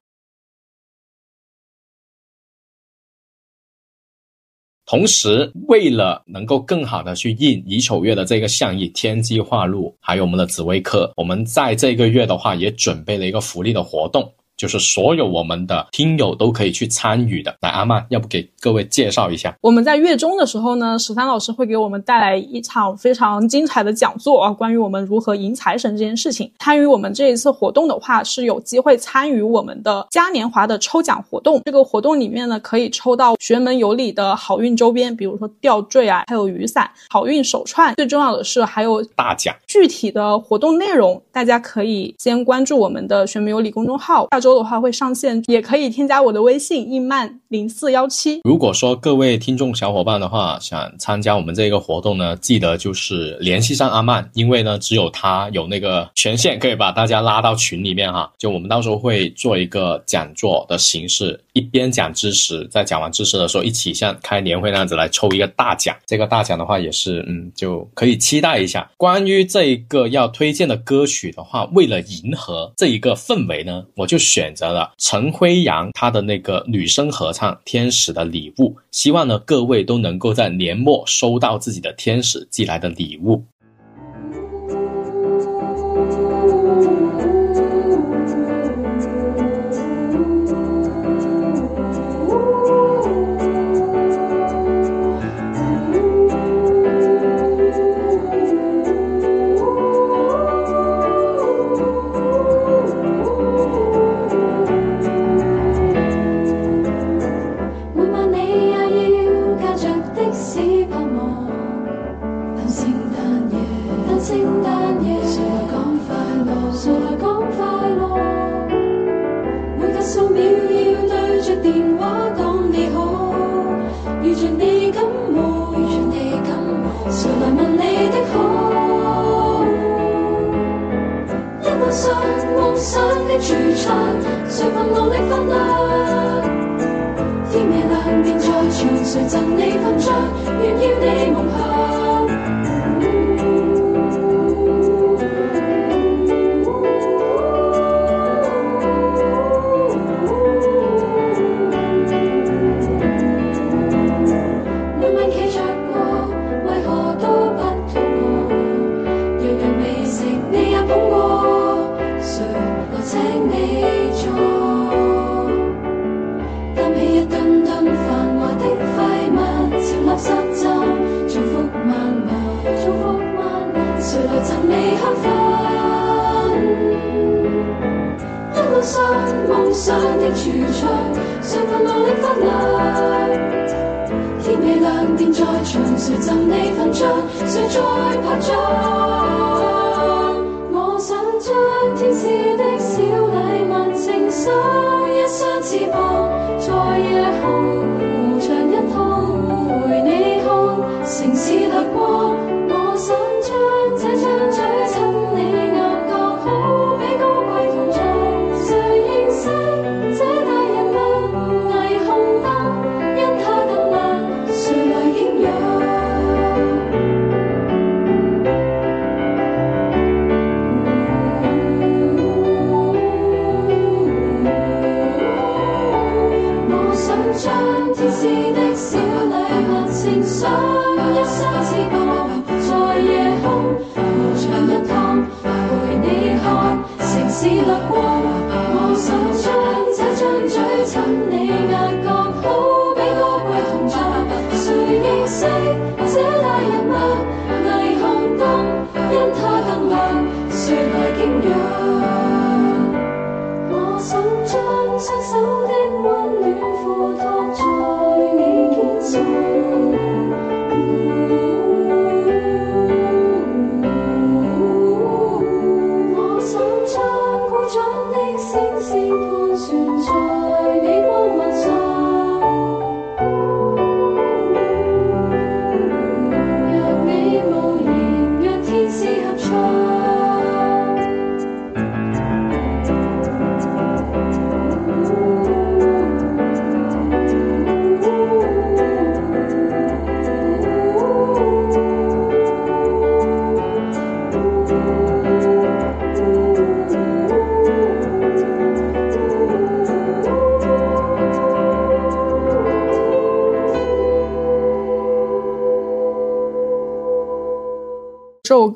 [4.84, 14.34] 同时，为了能够更好的去应乙丑月的这个象意，天机化禄，还有我们的紫薇科，我们在这个月的话也准备了一个福利的活动。
[14.58, 17.54] 就是所有我们的听友都可以去参与的。
[17.60, 19.54] 来，阿曼，要不给各位介绍一下？
[19.62, 26.50] 我们在月中的时候呢，十三老师会给我们带来一场非常精彩的讲座啊，关于我们如何迎财神这件事情。
[26.58, 31.62] 参与我们这一次活动的话，是有机会参与我们的嘉年华的抽奖活动。
[31.64, 37.94] 这个活动里面呢，可以抽到玄门有礼的好运周边，比如说吊坠啊，还有雨伞、好运手串。
[37.94, 39.54] 最重要的是还有大奖。
[39.68, 44.26] 具体的活动内容，大家可以先关注我们的玄门有礼公众号。
[44.32, 44.47] 下周。
[44.48, 48.40] 周的话会上线，也可以添加我的微信一曼零四幺七。
[48.44, 58.32] 如果说各位听众小伙伴的话想参加我们这个活动呢，记得就是联系上阿曼，因为呢只有他有那个权限可以把大家拉到群里面哈。
[58.38, 65.94] 就我们到时候会做一个讲座的形式，一边讲知识，在讲完知识的时候一起像开年会那样子来抽一个大奖。
[66.06, 68.90] 这个大奖的话也是嗯就可以期待一下。
[68.96, 74.37] 关于这一个要推荐的歌曲的话，为了迎合这一个氛围呢，我就选。
[74.38, 83.42] 选择了陈辉阳他的那个女生合唱《天使的礼物》，希望呢各位都能够在年末收到自己的天使寄来的礼物。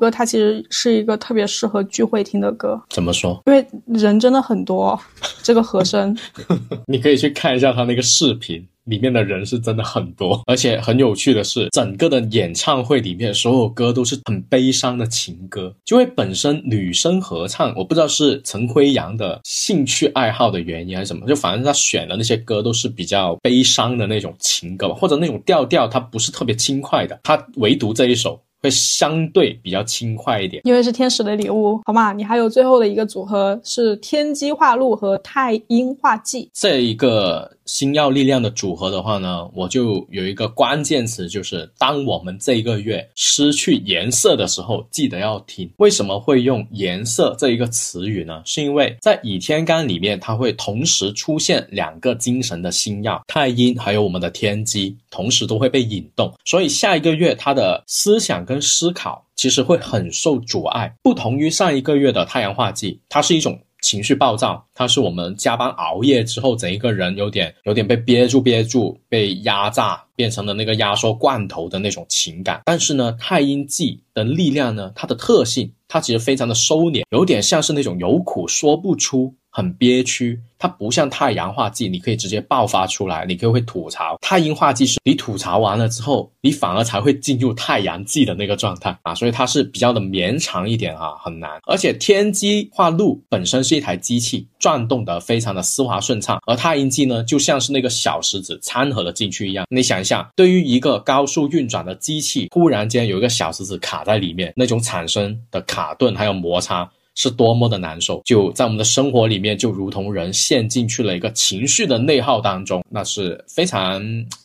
[0.03, 3.41] 歌它其实是一个特别适合聚会听的歌，怎么说？
[3.45, 4.99] 因为人真的很多，
[5.41, 6.13] 这个和声。
[6.87, 28.37] 你可以去看一下他那个视频，里面的人是真的很多，而且很有趣的是，整个的演唱会里面所有歌都是很悲伤的情歌，就会本身女生合唱，我不知道是陈辉阳的兴趣爱好的原因还是什么，就反正他选的那些歌都是比较悲伤的那种情歌吧，或者那种调调它不是特别轻快的，他唯独这一首。
[28.63, 32.13] 会相对比较轻快一点，因为是天使的礼物，好吗？
[32.13, 45.69] 你还有最后的一个组合是天机化禄和太阴化忌，这一个星耀力量的组合的话呢，我就有一个关键词，就是当我们这一个月失去颜色的时候，记得要听。
[45.77, 48.41] 为什么会用颜色这一个词语呢？
[48.45, 63.59] 是因为在倚天干里面，它会同时出现两个精神的星耀，太阴还有我们的天机，同时都会被引动，所以下一个月他的思想跟跟思考其实会很受阻碍，不同于上一个月的太阳化忌，它是一种。
[63.83, 72.61] 情绪暴躁，它是我们加班熬夜之后，整一个人有点有点被憋住憋住，被压榨，变成了那个压缩罐头的那种情感。
[72.63, 79.35] 但是呢，太阴记的力量呢，它的特性，它其实非常的收敛，有点像是那种有苦说不出。
[79.55, 84.17] 很憋屈，它不像太阳化忌，你可以直接爆发出来，你可以会吐槽。
[84.19, 91.51] 太阴化忌是你吐槽完了之后，你反而才会进入太阳忌的那个状态啊，所以它是比较的绵长一点啊，很难。
[91.67, 99.67] 而且天机化禄本身是一台机器，转动的非常的丝滑顺畅，而太阴记呢，就像是那个小石子掺和了进去一样。
[99.69, 106.89] 你想一下，对于一个高速运转的机器，忽然间有一个小石子卡在里面，那种产生的卡顿还有摩擦。
[107.15, 108.21] 是多么的难受。
[108.25, 114.01] 就在我们的生活里面，就如同人陷进去了一个情绪的内耗当中，那是非常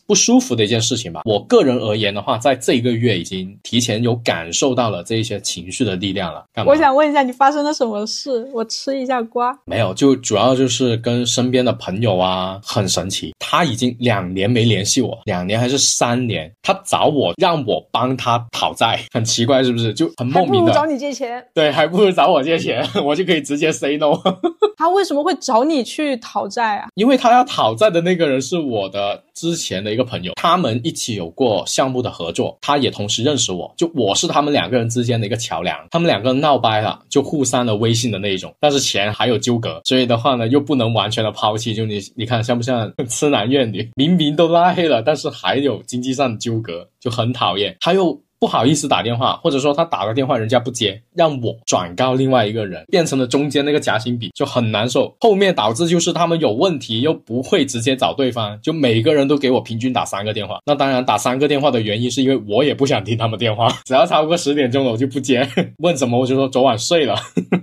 [0.09, 1.21] 不舒服的一件事情吧。
[1.23, 6.43] 我个人而言的话，在这一个月已经提前有感受到了这一些情绪的力量了。
[6.51, 8.49] 干嘛我想问一下，你发生了什么事？
[8.51, 9.55] 我吃一下瓜。
[9.65, 19.93] 没有，就主要就是跟身边的朋友啊，很神奇，他已经两年没联系我，两年还是三年，他找我让我帮他讨债，很奇怪是不是？
[19.93, 21.45] 就很莫名的，不如找你借钱。
[21.53, 24.15] 对，还不如找我借钱， 我就可以直接 say no。
[24.75, 26.87] 他为什么会找你去讨债啊？
[26.95, 35.77] 因为他要讨债的那个人是我的之前的一个个朋友，他们一起有过项目的合作，他也同时认识我，就我是他们两个人之间的一个桥梁。
[35.91, 41.73] 他们两个闹掰了，就互删了微信的那一种，但是钱还有纠葛，所以的话呢，又不能完全的抛弃。
[41.73, 43.87] 就你你看像不像 痴男怨女？
[43.95, 47.75] 明明都拉黑了，但是还有经济上的纠葛，就很讨厌。
[47.79, 48.19] 他又。
[48.39, 55.13] 不好意思打电话，或者说他打个电话人家不接，让我转告另外一个人，变成了中间那个夹心饼，就很难受。
[55.19, 60.59] 后面导致就是他们有问题又不会直接找对方，就每个人都给我平均打三个电话。
[60.65, 65.45] 那当然打三个电话的原因是因为我也不想听他们电话， 只要超过十点钟了我就不接。
[65.79, 67.15] 问什么我就说昨晚睡了。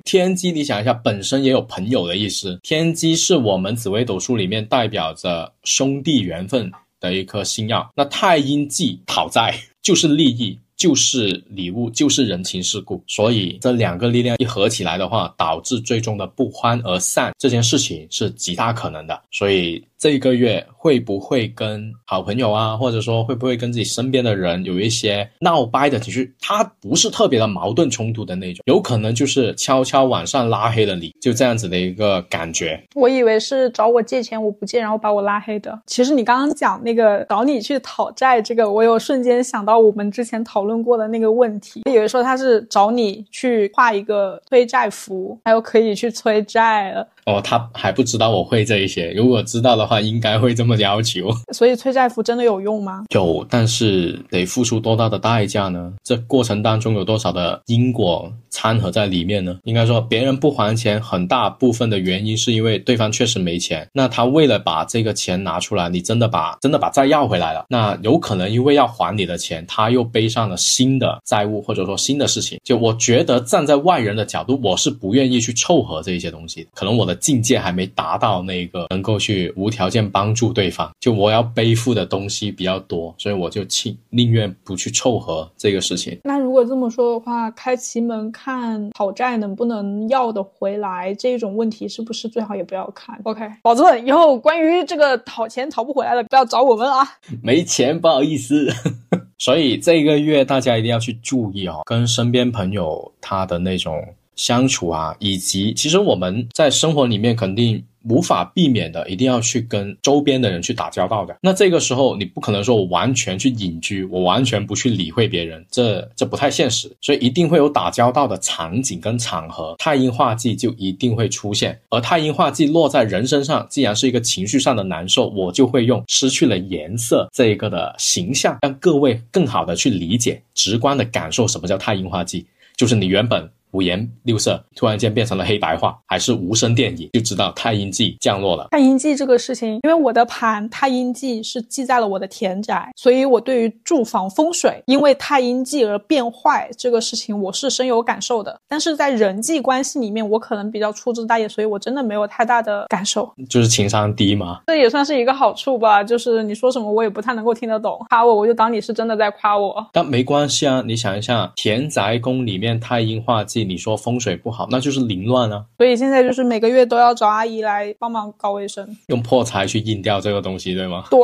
[0.05, 2.59] 天机，你想一下，本身也有朋友的意思。
[2.63, 6.71] 天机是我们紫微斗数里面代表着兄弟缘分
[7.01, 7.91] 的一颗星耀。
[7.97, 10.59] 那太阴忌讨债就是利益。
[10.77, 19.21] 就是礼物，就是人情世故，所以这两个力量一合起来的话，导致最终的不欢而散，这件事情是极大可能的。
[19.31, 26.35] 所以这一个月会不会跟好朋友啊，或者说会不会跟自己身边的人有一些闹掰的情绪？
[26.41, 32.81] 它不是特别的矛盾冲突的那种，有可能就是悄悄晚上拉黑了你，就这样子的一个感觉。
[32.95, 35.79] 我以为是找我借钱，我不借，然后把我拉黑的。
[35.87, 41.81] 其实你刚刚讲那个找你去讨债这个，我有瞬间想到我们之前讨论过的那个问题。
[41.87, 47.09] 我以为说他是找你去画一个催债符，还有可以去催债了。
[47.27, 51.29] 哦，他还不知道我会这一些，如果知道的话，应该会这么要求。
[51.53, 53.05] 所以催债服真的有用吗？
[53.11, 55.93] 有，但是得付出多大的代价呢？
[56.05, 59.59] 这过程当中有多少的因果掺和在里面呢？
[59.65, 63.89] 应该说，别人不还钱，很大部分的原因是因为对方确实没钱。
[63.93, 72.61] 那他为了把这个钱拿出来，你真的把真的把债要回来了，那有可能因为要还你的钱，他又背上了新的债务，或者说新的事情。
[72.63, 76.69] 就我觉得站在外人的角度，我是不愿意去凑合这一些东西。
[76.73, 86.19] 可能我的境界还没达到那个能够去无条件帮助对方，就我要背负的东西比较多，所以我就轻宁愿不去凑合这个事情。
[86.25, 97.07] 那如果这么说的话，开奇门看讨债能不能要得回来这种问题，是不是最好也不要看？OK，保证以后关于这个讨钱讨不回来的，不要找我们啊。
[97.43, 98.69] 没钱，不好意思。
[99.39, 104.03] 所以这个月大家一定要去注意哦，跟身边朋友他的那种
[104.37, 107.83] 相处啊，以及其实我们在生活里面肯定。
[108.09, 111.37] 无法避免的，一定要去跟周边的人去打交道的。
[111.43, 116.89] 那这个时候，你不可能说我完全去隐居，我完全不去理会别人，这这不太现实。
[117.01, 121.77] 所以一定会有打交道的场景跟场合，太阴化忌就一定会出现。
[121.91, 133.51] 而太阴化忌落在人身上，既然是一个情绪上的难受，我就会用失去了颜色这一个的形象，让各位更好的去理解、直观的感受什么叫太阴化忌，就是你原本。
[133.77, 138.69] 五颜六色，突然间变成了黑白画，还是无声电影，就知道太阴记降落了。
[138.71, 148.59] 太阴记这个事情，因为我的盘太阴记是记在了我的田宅，所以我对于住房风水因为太阴记而变坏这个事情，我是深有感受的。
[148.67, 153.31] 但是在人际关系里面，我可能比较粗枝大叶，所以我真的没有太大的感受。
[153.51, 156.03] 就是情商低嘛，这也算是一个好处吧。
[156.03, 159.87] 就是你说什么我也不太能够听得懂，夸我我就当你是真的在夸我。
[159.93, 163.66] 但没关系啊，你想一下，田宅宫里面太阴化忌。
[163.67, 165.65] 你说风水不好，那就是凌乱啊。
[165.79, 171.05] 所以现在就是每个月都要找阿姨来帮忙搞卫生，用破财去印掉这个东西，对吗？
[171.11, 171.19] 对，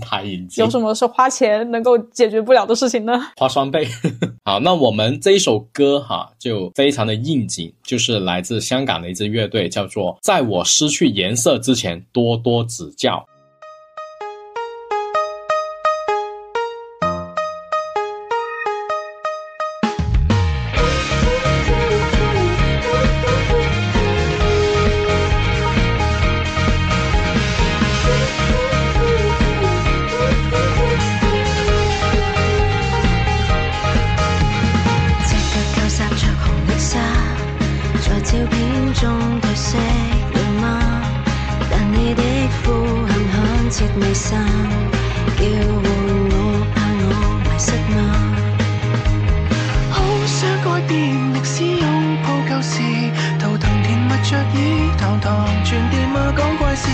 [0.00, 0.60] 太阴气。
[0.60, 3.12] 有什么是花钱能够解决不了的事情呢？
[3.36, 3.88] 花双倍。
[4.44, 13.24] 好，那我们这一首歌哈，就非常的应景，就是来自香港的一支乐队，叫做《在我失去颜色之前，多多指教》。
[43.78, 44.44] 说未散，
[45.36, 45.86] 叫唤
[46.30, 46.34] 我，
[46.74, 47.08] 怕我
[47.44, 47.96] 迷失吗。
[49.92, 50.92] 好想改变
[51.32, 51.86] 历史，拥
[52.24, 52.82] 抱旧事，
[53.38, 56.88] 头疼甜蜜着耳，堂堂传电话讲怪事。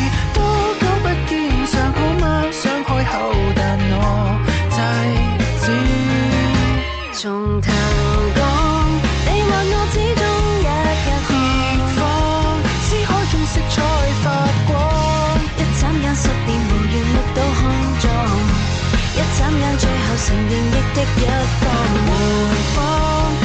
[19.76, 21.24] 最后承认亦的一
[21.60, 21.64] 方。
[22.06, 23.43] 回放，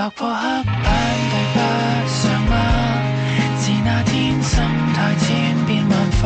[0.00, 0.42] 划破黑
[0.82, 0.90] 板
[1.28, 1.58] 对不
[2.08, 2.56] 上吗？
[3.58, 4.58] 自那天心
[4.94, 5.92] 态千变万
[6.22, 6.24] 化，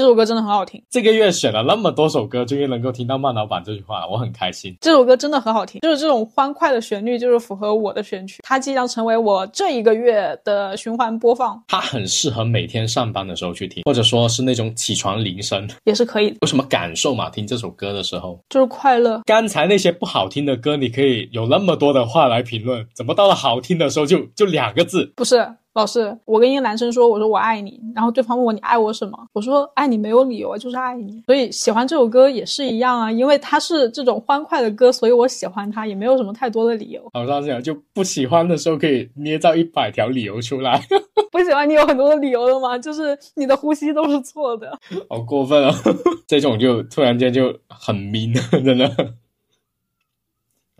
[0.00, 4.74] 这首歌真的很好听，这个月选了那么多首歌，终于能够听到慢老板这句话了，我很开心。
[4.80, 8.38] 这首歌真的很好听，就是这种欢快的旋律，就是符合我的选曲。
[8.42, 15.68] 它即将成为我这一个月的循环播放，它很适合每天上班的时候去听，或者说是那种起床铃声。
[15.84, 17.28] 也是可以的，有什么感受吗？
[17.28, 19.20] 听这首歌的时候，就是快乐。
[19.26, 25.12] 刚才那些不好听的歌，你可以有那么多的话来评论，怎么到了好听的时候就就两个字？
[25.14, 31.22] 不是老师，我跟一个男生说，我说我爱你，然后对方问我你爱我什么，我说爱你没有理由啊，就是爱你。
[31.26, 37.00] 所以喜欢这首歌也是一样啊，因为它是这种欢快的歌，所以我喜欢它，也没有什么太多的理由。
[37.12, 40.80] 好像这样就不喜欢的时候可以捏造一百条理由出来，
[41.30, 42.76] 不喜欢你有很多的理由的吗？
[42.76, 44.76] 就是你的呼吸都是错的。
[45.08, 45.72] 好过分哦！
[46.26, 48.90] 这种就突然间就很 mean，真的。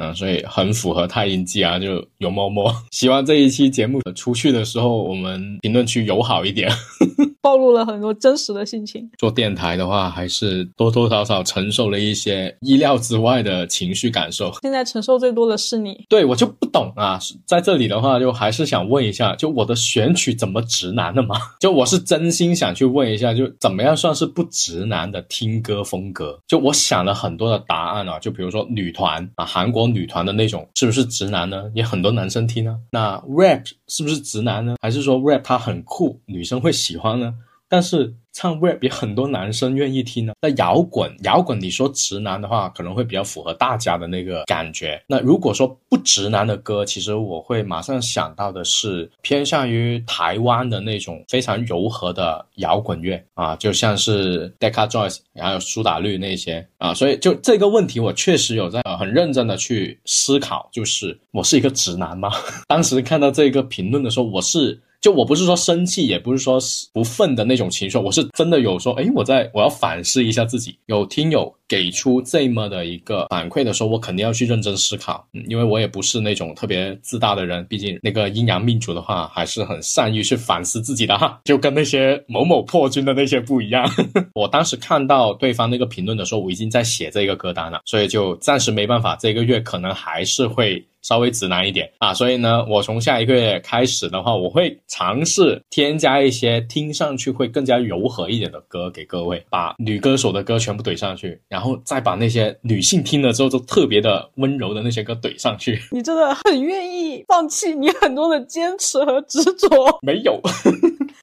[0.03, 2.75] 嗯，所以很符合太阴记啊，就有猫猫。
[2.91, 6.73] 希望这一期节目出去的时候，我们评论区友好一点。
[7.43, 9.11] 暴露了很多真实的心情。
[9.19, 14.53] 做电台的话，还是多多少少承受了一些意料之外的情绪感受。
[14.63, 21.37] 现在承受最多的是你，对我就不懂啊，在这里的话，就还是想问一下，就我的选曲怎么直男的吗？
[21.61, 26.39] 就我是真心想去问一下，就怎么样算是不直男的听歌风格？
[26.47, 31.65] 就我想了很多的答案啊，就比如说女团啊，韩国女团的那种，是不是直男呢？
[31.75, 32.77] 也很多男生听啊。
[32.91, 34.77] 那 rap 是不是直男呢？
[34.81, 37.35] 还是说 rap 它很酷，女生会喜欢呢？
[37.69, 40.33] 但是唱 rap 也很多男生愿意听呢。
[40.41, 45.03] 那摇滚，摇滚你说直男的话，可能会比较符合大家的那个感觉。
[45.07, 56.95] 那如果说不直男的歌，其实我会马上想到的是偏向于台湾的那种非常柔和的摇滚乐啊，就像是 Decca Joyce，还有苏打绿那些啊。
[56.95, 62.31] 所以就这个问题，我确实有在、呃很认真的去思考，就是我是一个直男吗？
[62.69, 64.79] 当时看到这个评论的时候，我是。
[65.01, 66.59] 就我不是说生气，也不是说
[66.93, 70.79] 不忿的那种情绪，我是真的有说，哎，我在我要反思一下自己。
[70.87, 83.89] 有听友给出这么的一个反馈的时候，我肯定要去认真思考，嗯，因为我也不是那种特别自大的人，毕竟那个阴阳命主的话，还是很善于去反思自己的哈， 就跟那些某某破军的那些不一样。
[84.35, 90.85] 我当时看到对方那个评论的时候，我已经在写这个歌单了，所以就暂时没办法，这个月可能还是会。
[91.03, 91.91] 稍微直男一点。
[91.99, 105.81] 啊，所以呢，我从下一个月开始的话，我会尝试添加一些听上去会更加柔和一点的歌给各位，把女歌手的歌全部怼上去，然后再把那些女性听了之后都特别的温柔的那些歌怼上去。
[105.91, 109.69] 你真的很愿意放弃你很多的坚持和执着，
[110.03, 110.41] 没有，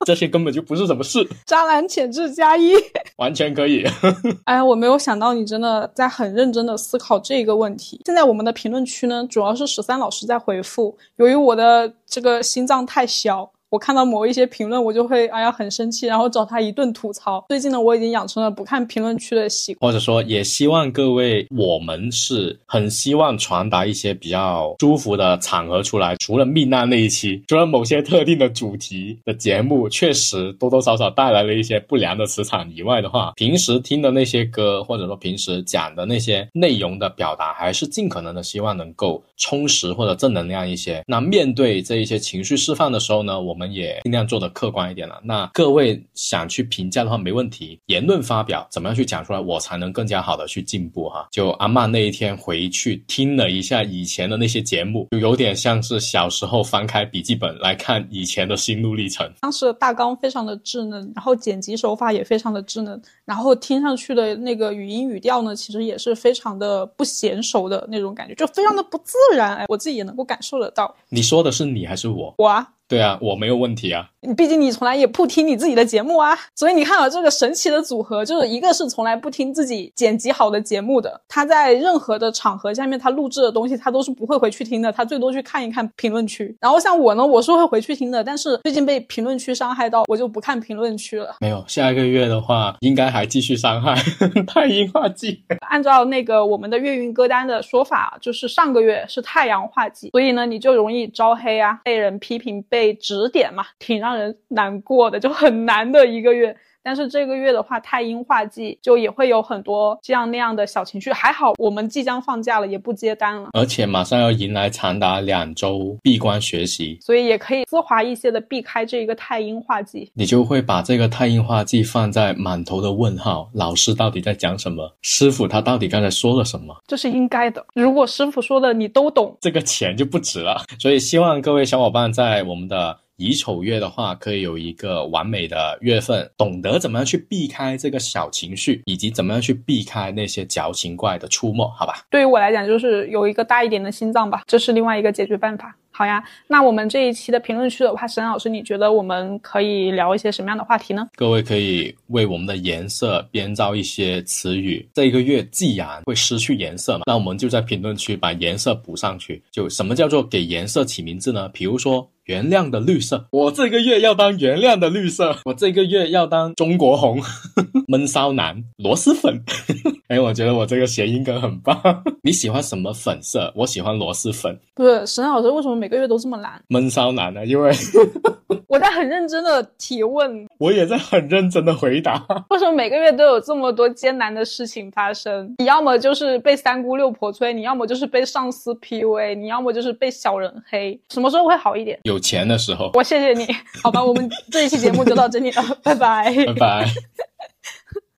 [0.07, 2.71] 这些根本就不是什么事，渣男潜质加一，
[3.17, 3.85] 完全可以。
[4.45, 8.01] 哎呀，我没有想到你真的在很认真的思考这个问题。
[8.05, 9.67] 现在我们的评论区呢，主要是。
[9.67, 13.51] 十三老师在回复，由于我的这个心脏太小。
[13.69, 17.43] 我看到某一些评论，我就会哎呀很生气，然后找他一顿吐槽。
[17.49, 26.15] 最近呢，我已经养成了不看评论区的习惯，或者说也希望各位，我们是很希望传达一些比较舒服的场合出来。
[26.15, 41.03] 除了命案那一期，除了某些特定的主题的节目，确实多多少少带来了一些不良的磁场以外的话，平时听的那些歌，或者说平时讲的那些内容的表达，还是尽可能的希望能够充实或者正能量一些。
[41.05, 43.56] 那面对这一些情绪释放的时候呢，我。
[43.57, 45.19] 我们也尽量做的客观一点了。
[45.23, 47.79] 那各位想去评价的话，没问题。
[47.87, 51.27] 言论发表怎么样去讲出来，我才能更加好的去进步哈。
[51.31, 59.27] 就阿曼那一天回去听了一下以前的那些节目，就有点像是小时候翻开笔记本来看以前的心路历程。
[59.41, 69.55] 当时的大纲非常的稚嫩，然后剪辑手法也非常的稚嫩，然后听上去的那个语音语调呢，其实也是非常的不娴熟的那种感觉，就非常的不自然。
[69.57, 70.95] 哎，我自己也能够感受得到。
[71.09, 72.33] 你说的是你还是我？
[72.37, 72.69] 我啊。
[72.89, 74.09] 对啊，我没有问题啊。
[74.21, 86.55] 你毕竟你从来也不听你自己的节目啊，所以你看到这个神奇的组合，就是一个是从来不听自己剪辑好的节目的，他在任何的场合下面他录制的东西，他都是不会回去听的，他最多去看一看评论区。
[86.61, 91.35] 然后像我呢，我是会回去听的，但是最近被评论区伤害到，我就不看评论区了。
[91.41, 93.95] 没有，下一个月的话应该还还继续伤害
[94.47, 95.43] 太阴化忌。
[95.61, 106.55] 按照那个我们的月运歌单的说法，就是上个月是太阳化忌，所以呢你就容易招黑啊，被人批评，被指点嘛，挺让人难过的，就很难的一个月。
[106.87, 111.11] 但是这个月的话，太阴化忌，就也会有很多这样那样的小情绪。
[111.11, 120.09] 还好我们即将放假了，也不接单了，而且马上要迎来长达两周闭关学习，所以也可以丝滑一些的避开这一个太阴化忌。
[120.13, 124.89] 你就会把这个太阴化忌放在满头的问号：老师到底在讲什么？
[125.01, 126.73] 师傅他到底刚才说了什么？
[126.87, 127.65] 这是应该的。
[127.73, 130.63] 如果师傅说的你都懂，这个钱就不值了。
[130.79, 132.97] 所以希望各位小伙伴在我们的。
[133.17, 142.05] 乙丑月的话，可以有一个完美的月份，懂得怎么样去避开这个小情绪，以及怎么样去避开那些矫情怪的出没，好吧？
[142.11, 145.75] 对于我来讲，就是有一个大一点的心脏吧，这是另外一个解决办法。
[145.97, 151.07] 好呀，那我们这一期的评论区的话，沈老师，你觉得我们可以聊一些什么样的话题呢？
[151.15, 154.87] 各位可以为我们的颜色编造一些词语。
[154.93, 159.41] 这一个月既然会失去颜色嘛，那我们就在评论区把颜色补上去。
[159.51, 161.49] 就什么叫做给颜色起名字呢？
[161.49, 167.19] 比如说原谅的绿色，我这个月要当原谅的绿色，我这个月要当中国红，
[167.89, 169.43] 闷骚男，螺蛳粉。
[170.09, 171.81] 哎，我觉得我这个谐音梗很棒。
[172.23, 173.51] 你喜欢什么粉色？
[173.55, 174.57] 我喜欢螺蛳粉。
[174.73, 176.61] 不是，沈老师为什么每个月都这么难？
[176.67, 177.45] 闷骚男呢？
[177.45, 177.71] 因为
[178.67, 182.25] 我在很认真的提问，我也在很认真的回答。
[182.49, 185.53] 为什么每个月都有这么多艰难的事情发生？
[185.57, 190.99] 你要么就是被三姑六婆催，你要么就是被上司 PUA，你要么就是被小人黑。
[191.09, 191.99] 什么时候会好一点？
[192.03, 192.91] 有钱的时候。
[192.93, 193.47] 我谢谢你。
[193.81, 196.85] 好吧，我们这一期节目就到这里了，拜拜，拜拜。